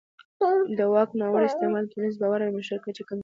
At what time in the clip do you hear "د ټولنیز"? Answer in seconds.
1.85-2.15